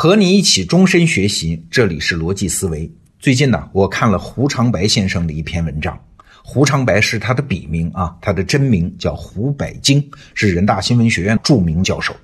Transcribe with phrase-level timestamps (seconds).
[0.00, 2.88] 和你一起终身学习，这里是逻辑思维。
[3.18, 5.98] 最近呢，我看了胡长白先生的一篇文章。
[6.44, 12.14] 胡长白是他的笔名啊，他的真名叫胡百金，是人大新闻学院著名教授。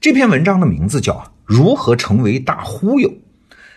[0.00, 1.14] 这篇文章的名字叫
[1.44, 3.08] 《如何成为大忽悠》，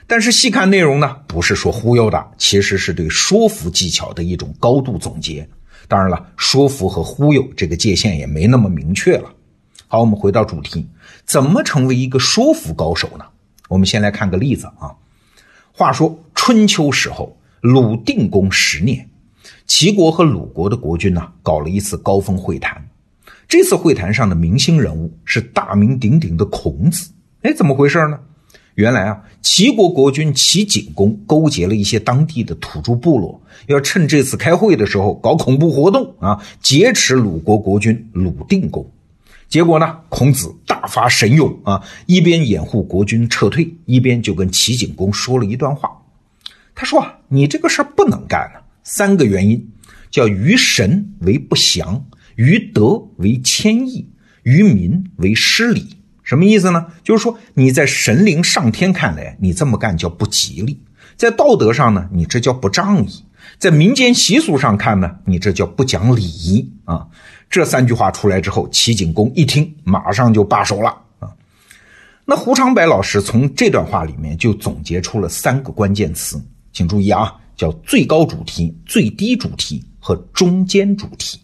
[0.05, 5.49] 但是细看内容呢，不是说忽悠的，其实是对说服技巧的一种高度总结。
[5.87, 9.33] 当然了，说服和忽悠这个界限也没那么明确了。
[9.89, 10.85] 好，我们回到主题，
[11.25, 13.23] 怎么成为一个说服高手呢？
[13.69, 14.91] 我们先来看个例子啊。
[15.71, 19.09] 话说春秋时候，鲁定公十年，
[19.65, 22.85] 齐国和鲁国的国君呢搞了一次高峰会谈。
[23.47, 27.09] 这次会谈上的明星人物是大名鼎鼎的孔子。
[27.43, 28.19] 哎，怎么回事呢？
[28.75, 38.85] 原来啊，齐国国君齐景公勾结了一些当地的土著部落，要趁这次开会的时候搞恐怖活动啊，劫持鲁国国君鲁定公。
[39.49, 39.99] 结果呢？
[40.09, 45.89] 孔子大发神勇啊，一边掩护国君撤退，一边就跟齐景公说了一段话。
[46.75, 49.69] 他说：“啊，你这个事儿不能干了，三个原因，
[50.11, 54.09] 叫于神为不祥，于德为谦抑，
[54.43, 55.97] 于民为失礼。
[56.23, 56.87] 什么意思呢？
[57.01, 60.75] 就是说你在神灵上天看来，你这么干叫不吉利；
[61.15, 63.23] 在道德上呢，你这叫不仗义；
[63.57, 67.07] 在民间习俗上看呢，你这叫不讲礼仪啊。”
[67.49, 71.29] 这三句话出来之后，齐景公一听，马上就罢手了啊。
[72.25, 76.41] 那胡长白老师从这段话里面就总结出了三个关键词，
[76.73, 81.39] 请注意啊，叫最高主题、最低主题和中间主题。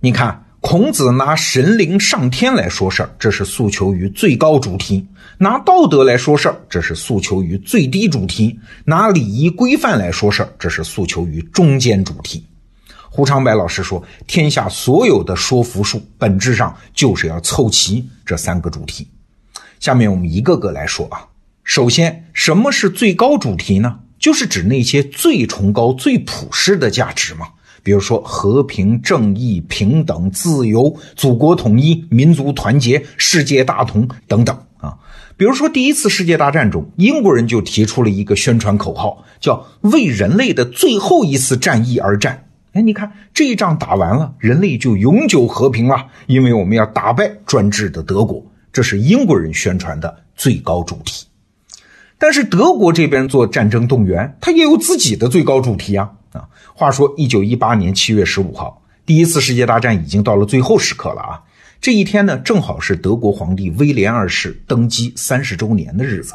[0.00, 5.00] 你看，孔子拿神灵上天来说事儿，这是诉求于最高主题；
[5.38, 12.44] 拿道德来说事儿，这是诉求于最低主题；拿礼仪规范来说事儿，这是诉求于中间主题。
[13.16, 19.08] 胡长白老师说：“天下所有的说服术，本质上就是要凑齐这三个主题。
[19.80, 21.24] 下面我们一个个来说啊。
[21.64, 24.00] 首先，什么是最高主题呢？
[24.18, 27.48] 就是指那些最崇高、最普世的价值嘛。
[27.82, 34.98] 比如说和平、正义、平等、自由、祖国统一、民族团结、世界大同等等啊。
[35.38, 42.42] 比如说第一次世界大战中，英国人就提出了一个宣传口号，叫‘为人类的最后一次战役而战’。”
[42.76, 51.26] 哎，你看这一仗打完了，人类就永久和平了，因为我们要打败专制的德国，这是英国人宣传的最高主题。
[52.18, 56.48] 但是德国这边做战争动员，他也有自己的最高主题啊啊！
[56.74, 61.42] 话说一九一八年七月十五号，第一次世界大战已经到了最后时刻了啊！
[61.80, 66.34] 这一天呢，正好是德国皇帝威廉二世登基三十周年的日子。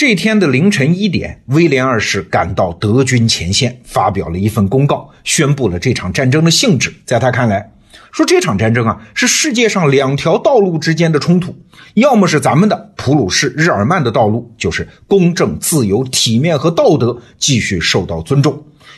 [0.00, 6.90] 这天的凌晨一点，威廉二世赶到德军前线，发表了一份公告，宣布了这场战争的性质。
[7.04, 7.70] 在他看来，
[8.10, 11.54] 说这场战争啊，是世界上两条道路之间的冲突，
[11.92, 18.54] 要么是咱们的普鲁士日耳曼的道路，就是公正、自由、体面和道德继续受到尊重；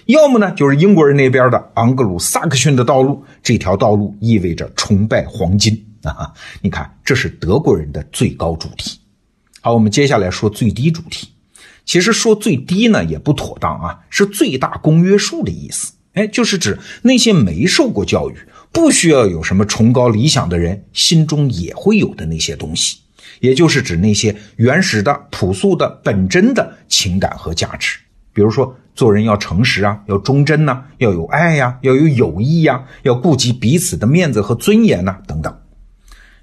[0.07, 6.33] 要么呢，就是英国人那边的昂格鲁萨克逊的道路，这条道路意味着崇拜黄金啊！
[6.61, 9.01] 你看，这是德国人的最高主题。
[9.65, 11.29] 好，我们接下来说最低主题。
[11.85, 15.93] 其实说最低呢也不妥当啊，是最大公约数的意思。
[16.15, 18.35] 哎，就是指那些没受过教育、
[18.73, 22.99] 不需要有什么崇高理想的人心中也会有的那些东西，
[23.39, 28.01] 也就是指那些原始的、朴素的、本真的情感和价值。
[28.33, 35.57] 比如说，做人要诚实啊，要忠贞呐，要有爱呀，要有友谊呀，要顾及彼此的面子和尊严呐，等等。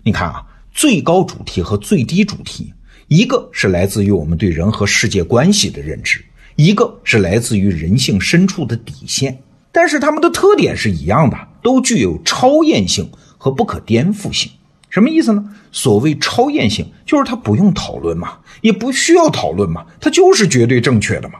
[0.03, 2.73] 你看啊，最高主题和最低主题。
[3.09, 6.23] 一个是来自于我们对人和世界关系的认知，
[6.55, 13.09] 一个是来自于人性深处的底线，但是它们的特点是一样的，都具有超验性
[13.39, 14.51] 和不可颠覆性。
[14.91, 15.43] 什么意思呢？
[15.71, 21.39] 所谓超验性，就是它不用讨论嘛，也不需要讨论嘛，它就是绝对正确的嘛。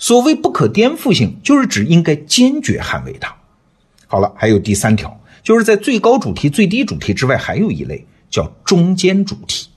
[0.00, 3.32] 所谓不可颠覆性，就是指应该坚决捍卫它。
[4.08, 9.68] 好了，还有第三条，就是在最高主题、最低主题之外，还有一类叫中间主题。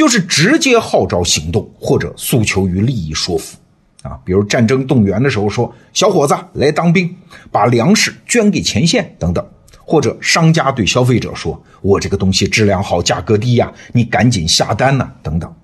[0.00, 3.58] 就是直接号召行动，或者诉求于利益说服，
[4.00, 7.14] 啊，比如战争动员的时候说小伙子来当兵，
[7.52, 9.46] 把粮食捐给前线等等，
[9.84, 15.54] 或者商家对消费者说，我这个东西质量好，价格低呀，你赶紧下单呐等等。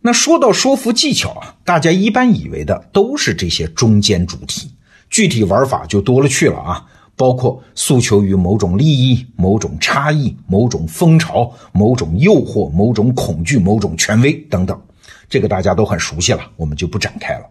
[0.00, 4.70] 那说到说服技巧啊，大家一般以为的都是这些中间主题，
[5.10, 6.86] 具体玩法就多了去了啊。
[7.16, 14.80] 包括诉求于某种利益、某种差异、某种风潮、某种诱惑、某种恐惧、某种权威等等，
[15.28, 17.46] 这个大家都很熟悉了，我们就不展开了。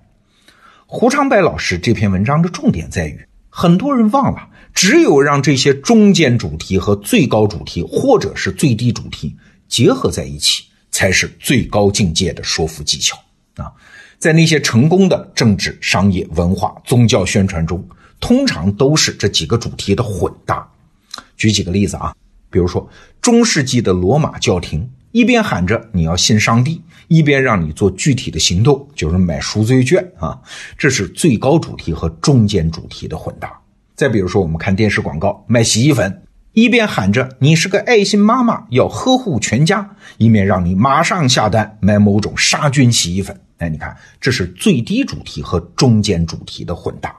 [0.86, 3.19] 胡长白老师这篇文章的重点在于，
[3.50, 9.36] 很多人忘了，只有让这些中间主题和最高主题，或者是最低主题
[9.68, 13.18] 结合在一起，才是最高境界的说服技巧
[13.56, 13.71] 啊！
[14.19, 17.83] 在那些成功的政治、商业、文化、宗教宣传中，
[18.24, 20.66] 通常都是这几个主题的混搭。
[21.36, 22.16] 举几个例子啊，
[22.50, 22.90] 比如说
[23.20, 30.40] 中世纪的罗马教廷，一边喊着你要信上帝，一边让你做具体的行动，就是买赎罪券啊，
[30.78, 33.52] 这是最高主题和中间主题的混搭。
[33.94, 36.22] 再比如说，我们看电视广告卖洗衣粉。
[36.54, 43.38] 一边喊着你是个爱心妈妈，要呵护全家，一面让你马上下单买某种杀菌洗衣粉。
[43.58, 47.14] 哎，你看，这是最低主题和中间主题的混搭。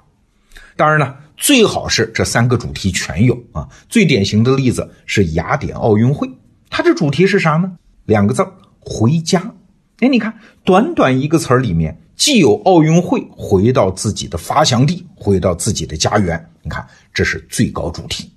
[0.77, 3.69] 当然了，最好是这三个主题全有啊。
[3.89, 6.29] 最典型的例子是雅典奥运会，
[6.71, 7.73] 它这主题是啥呢？
[8.05, 8.45] 两个字
[8.81, 9.55] 回家。
[10.01, 10.35] 哎，你看，
[10.65, 16.51] 短短一个词儿里面，既有奥运会回到自己的发祥地，回到自己的家园。
[16.63, 18.31] 你看，这是最高主题。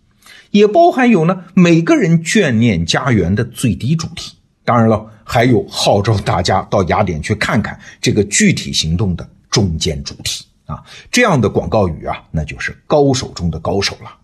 [0.52, 4.34] 也包含有呢，每个人眷念家园的最低主题。
[4.64, 10.84] 当然了，还有号召大家到雅典去看看这个具体行动的中间主题啊。
[11.12, 14.16] 这样的广告语啊，那就是高手中的高手了。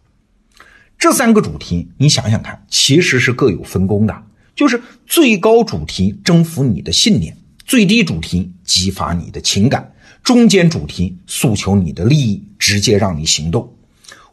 [1.00, 4.24] 这三个主题，你想想看，其实是各有分工的。
[4.56, 7.36] 就是最高主题征服你的信念，
[7.66, 13.76] 最低主题激发你的情感，中间主题诉求你的利益，直接让你行动。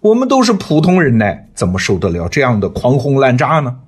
[0.01, 3.79] 我们都是普通人呢，怎么受得了这样的狂轰滥炸呢？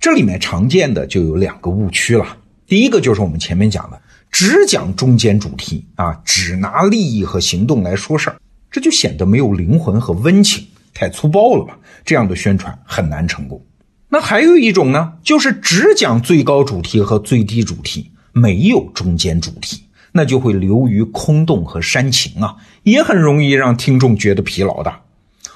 [0.00, 2.38] 这里面常见的就有两个误区了。
[2.66, 8.36] 第一个就是我们前面讲的，只讲中间主题啊，只拿利益和行动来说事儿，
[8.70, 11.78] 这就显得没有灵魂和温情，太粗暴了吧？
[12.04, 13.60] 这样的宣传很难成功。
[14.08, 19.84] 那还有一种呢，就是只讲最高主题和最低主题，没有中间主题。
[20.12, 24.92] 那就会流于空洞和煽情啊，也很容易让听众觉得疲劳的。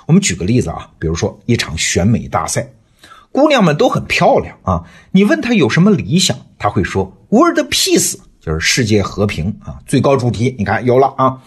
[0.06, 2.68] 我们举个例子啊，比如说一场选美大赛，
[3.32, 10.54] 姑娘们都很漂亮啊，你问她有什么理想，她会说 “World Peace”，就是世界和平啊，最高主题。
[10.58, 11.38] 你看有了啊。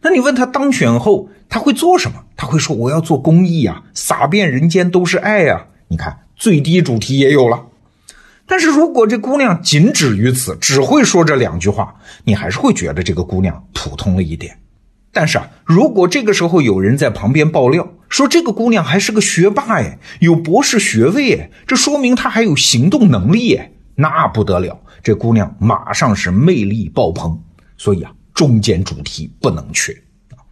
[0.00, 5.66] 那你问她当选后她会做什么，她会说我要做公益啊，洒遍人间都是爱啊。
[5.88, 7.66] 你看最低主题也有了。
[8.46, 14.56] 但是如果这姑娘仅止于此，只会说这两句话，你还是会觉得这个姑娘普通了一点。
[15.12, 27.40] 但是啊，如果这个时候有人在旁边爆料说这个姑娘还是个学霸哎，有博士学位哎，这说明她还有行动能力哎，那不得了，这姑娘马上是魅力爆棚。
[27.76, 29.92] 所以啊，中间主题不能缺
[30.30, 30.42] 啊。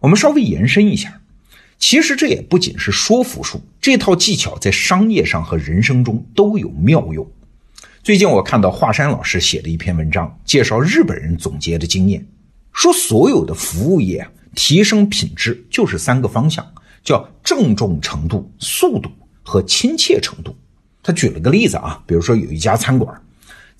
[0.00, 1.18] 我们稍微延伸一下。
[1.78, 7.26] 其实这也不仅是说服术，这套技巧在商业上和人生中都有妙用。
[8.02, 12.22] 最近我看到华山老师写的一篇文章，介绍日本人总结的经验，
[12.74, 16.70] 说所有的服务业提升品质就是三个方向，
[17.02, 19.10] 叫郑重程度、速度
[19.42, 20.54] 和亲切程度。
[21.02, 23.19] 他举了个例子啊，比如说有一家餐馆，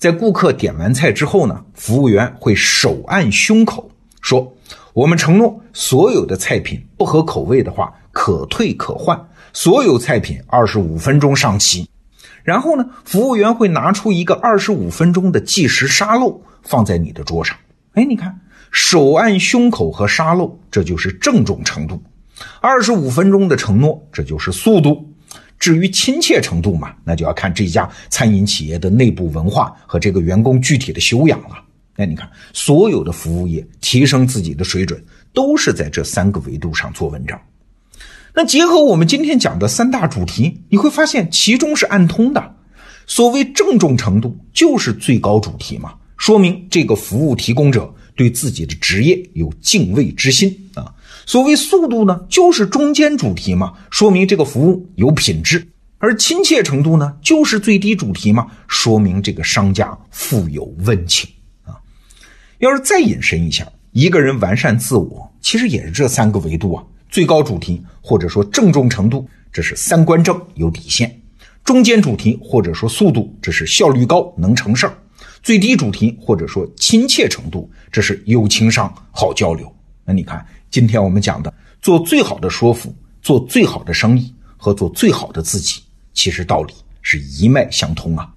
[0.01, 4.51] 在顾客点完菜之后呢，服务员会手按胸口说。
[4.93, 9.29] 我们承诺，所有的菜品不合口味的话，可退可换。
[9.53, 11.87] 所有菜品二十五分钟上齐。
[12.43, 17.55] 然后呢，服务员会拿出一个二十五分钟的计时沙漏，放在你的桌上。
[17.93, 22.01] 哎，你看，手按胸口和沙漏，这就是郑重程度；
[22.59, 25.10] 二十五分钟的承诺，这就是速度。
[25.61, 31.63] 至于亲切程度嘛，那就要看这家餐饮企业的内部文化和这个员工具体的修养了。
[31.97, 34.99] 哎，你看，所有的服务业提升自己的水准，
[35.33, 37.39] 都是在这三个维度上做文章。
[38.33, 42.55] 那结合我们今天讲的三大主题，你会发现其中是暗通的。
[43.05, 50.91] 所谓郑重程度，就是最高主题嘛，说明这个服务提供者对自己的职业有敬畏之心啊。
[51.25, 55.67] 所谓速度呢，就是中间主题嘛，说明这个服务有品质。
[55.97, 61.29] 而亲切程度呢，就是最低主题嘛，说明这个商家富有温情
[61.63, 61.77] 啊。
[62.57, 71.07] 要是再引申一下，一个人完善自我，其实也是这三个维度啊：最高主题或者说郑重程度，这是三观正有底线；
[71.63, 74.93] 中间主题或者说速度，这是效率高能成事儿；
[75.43, 79.71] 最低主题或者说亲切程度，这是有情商好交流。
[80.03, 85.81] 那你看，今天我们讲的做最好的说服，做最好的生意和做最好的自己，
[86.13, 88.33] 其实道理是一脉相通啊。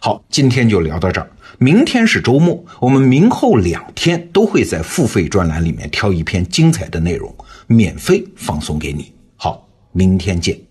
[0.00, 1.28] 好，今天就聊到这儿。
[1.58, 7.34] 明天是周末，我们明后两天都会在付费专栏里面挑一篇精彩的内容，
[7.66, 9.12] 免费放送给你。
[9.34, 10.67] 好，明天见。